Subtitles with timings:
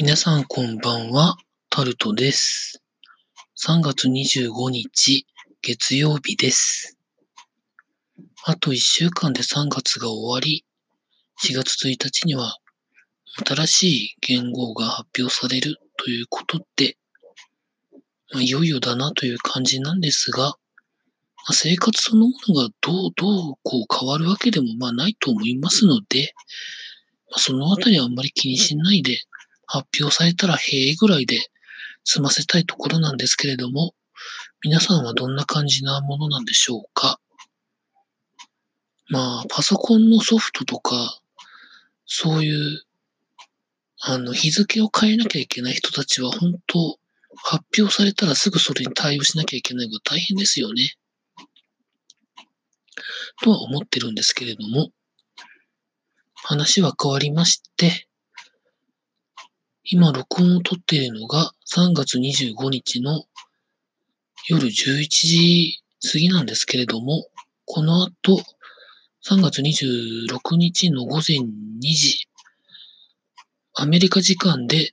[0.00, 1.36] 皆さんこんばんは、
[1.70, 2.80] タルトです。
[3.66, 5.26] 3月25日、
[5.60, 6.96] 月曜日です。
[8.44, 10.64] あと1週間で3月が終わり、
[11.44, 12.58] 4月1日には
[13.44, 16.96] 新しい言語が発表されるということで、
[18.32, 20.54] まあ、いよいよだなという感じなんですが、ま
[21.48, 26.34] あ、生活そのものがどうどうこう変わるわけでもまあないと思いますので、
[27.30, 29.22] まあ、そのあたりはあんまり気にしないで、
[29.68, 31.38] 発表されたらへえぐらいで
[32.02, 33.94] 済ませたいところなんですけれども、
[34.64, 37.20] 皆さんはどんな感じなものなんでしょうか？
[39.10, 41.20] まあ、パソコンのソフトとか、
[42.06, 42.82] そういう、
[44.00, 46.98] あの、日付を変えなきゃいけない人たちは本当、
[47.36, 50.94] 発表されたらすぐそれに対応しなきゃいけないのが大変ですよね。
[53.42, 54.90] とは思ってるんですけれども、
[56.34, 58.07] 話は変わりまして、
[59.90, 63.24] 今録音を撮っているのが3月25日の
[64.46, 67.26] 夜11時過ぎなんですけれども、
[67.64, 68.42] この後
[69.26, 72.28] 3月26日の午前2時、
[73.76, 74.92] アメリカ時間で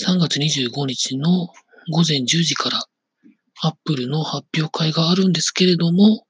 [0.00, 1.48] 3月25日の
[1.90, 2.84] 午前10時から
[3.60, 6.24] アップルの発表会があるんですけれども、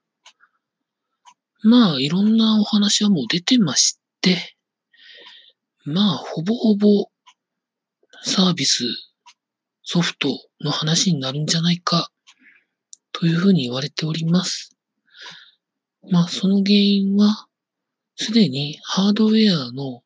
[1.62, 4.56] まあいろんなお話はもう出てまして、
[5.84, 7.10] まあほぼほぼ
[8.22, 8.84] サービス、
[9.83, 10.28] ソフト
[10.61, 12.11] の話になるんじゃないか
[13.12, 14.77] というふうに言われております。
[16.11, 17.47] まあその原因は
[18.17, 20.03] すでにハードウェアの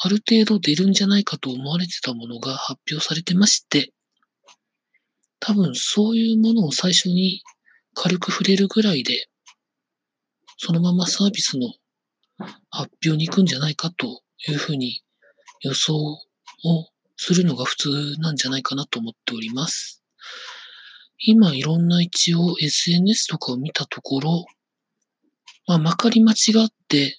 [0.00, 3.92] ある程度出るんじゃないかと思われてたものが発表されてまして、
[5.40, 7.42] 多分そういうものを最初に
[7.94, 9.28] 軽く触れるぐらいで、
[10.56, 11.72] そのままサービスの
[12.70, 15.02] 発表に行くんじゃないかというふうに
[15.62, 16.18] 予想を
[17.18, 20.02] するのが普通なんじゃないかなと思っております。
[21.18, 24.46] 今いろんな一応 SNS とかを見たところ、
[25.66, 27.18] まあ、まかり間違って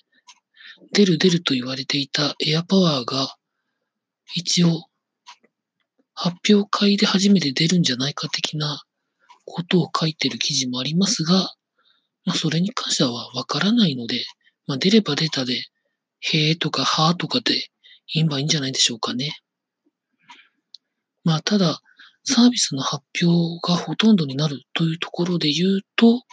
[0.94, 3.36] 出る出ると言われていたエアパワーが
[4.34, 4.86] 一応
[6.14, 8.82] 発表会で初めて出るんじゃないか的な
[9.46, 11.54] ことを書いてる記事もありますが、
[12.24, 14.24] まあ、それに関してはわからないので、
[14.66, 15.62] まあ、出れば出たで、
[16.22, 17.68] へーとかはーとかで
[18.14, 19.36] 言えばいいんじゃないでしょうかね。
[21.30, 21.80] まあ、ただ、
[22.24, 26.24] サービスの発表がほとんどになるというところで言うと、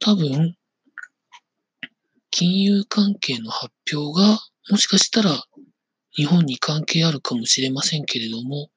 [0.00, 0.54] 多分、
[2.30, 4.38] 金融関係の発表が、
[4.68, 5.44] もしかしたら
[6.14, 8.68] 日本に関係あるかもしれませんけれども、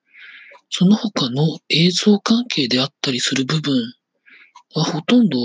[0.69, 3.75] その他の映像関係であったりする部分
[4.73, 5.37] はほとんど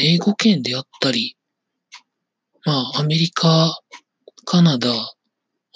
[0.00, 1.36] 英語圏であったり、
[2.64, 3.78] まあ、アメリカ、
[4.44, 4.90] カナダ、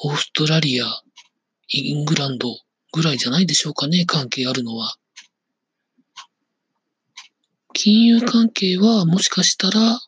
[0.00, 0.87] オーストラリア、
[1.69, 2.49] イングランド
[2.93, 4.95] ぐらいじゃないでしょうかね、関係あるのは。
[7.75, 10.01] 金融関係はもしかしたら、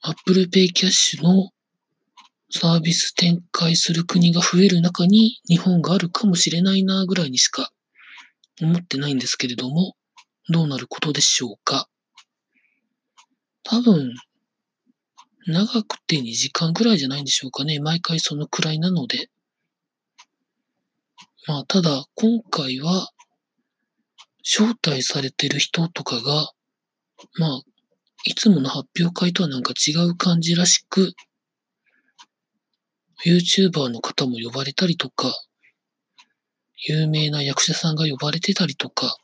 [0.00, 1.50] Apple Pay キャッシュの
[2.50, 7.72] サービス展開する国が増える中に日本があるかもしれないなぐらいにしか
[8.60, 9.96] 思ってないんですけれども、
[10.50, 11.88] どうなることでしょうか。
[13.64, 14.14] 多分、
[15.46, 17.80] 長くて2時間ぐらいじゃないんでしょうかね。
[17.80, 19.30] 毎回そのくらいなので。
[21.46, 23.10] まあ、ただ、今回は、
[24.42, 26.52] 招待されてる人とかが、
[27.38, 27.60] まあ、
[28.24, 31.12] いつもの発表会とはなんか違う感じらしく、
[33.24, 35.32] YouTuber の方も呼ばれたりとか、
[36.86, 39.18] 有名な役者さんが呼ばれてたりとか、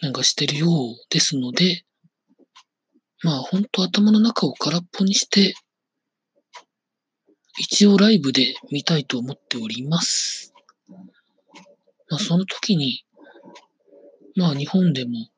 [0.00, 0.70] なんかしてるよう
[1.10, 1.84] ですので、
[3.22, 5.54] まあ本当頭の中を空っぽにして、
[7.58, 10.55] 一応ライブで見たいと思っております。
[10.88, 13.04] まあその時に、
[14.36, 15.28] まあ日本でも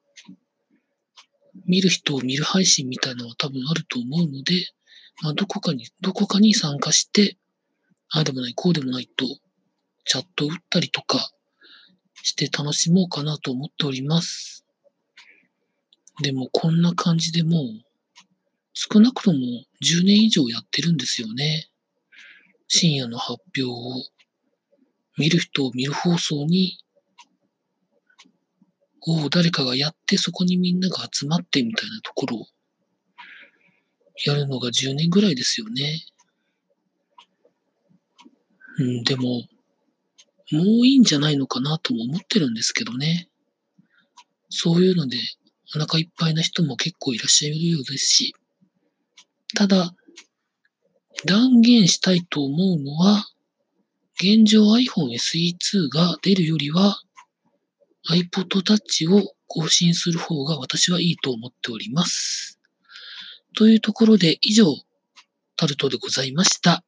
[1.66, 4.54] 見る人を見る配信みたいなのは多分あると思うので、
[5.22, 7.36] まあどこかに、どこかに参加して、
[8.10, 9.26] ああでもない、こうでもないと、
[10.04, 11.30] チャットを打ったりとか
[12.22, 14.64] して楽しもうかなと思っております。
[16.22, 17.64] でもこんな感じでもう
[18.72, 19.38] 少なくとも
[19.84, 21.68] 10年以上やってるんですよね。
[22.68, 23.74] 深夜の発表を
[25.18, 26.78] 見る人を見る放送に
[29.06, 32.46] を誰かがやってそこにみんなが集まってみたいなところを
[34.26, 36.02] やるのが10年ぐらいですよね。
[38.78, 39.22] うん、でも、
[40.50, 43.28] もういいんじゃないのかなとも思ってるんですけどね。
[44.50, 45.16] そういうので
[45.76, 48.34] お腹いっぱいな人も結構いらっしゃるようですし、
[49.54, 49.94] ただ、
[51.24, 53.24] 断言したいと思うのは、
[54.20, 57.00] 現状 iPhone SE2 が出るよりは
[58.10, 62.58] iPod Touch を更新する方が私はいいと思っております。
[63.56, 64.66] というところで以上、
[65.56, 66.82] タルトでございました。